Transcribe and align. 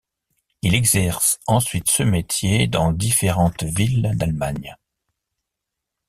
Il 0.63 0.73
exerce 0.73 1.37
ensuite 1.45 1.91
ce 1.91 2.01
métier 2.01 2.65
dans 2.65 2.91
différentes 2.91 3.61
villes 3.61 4.11
d’Allemagne. 4.15 4.75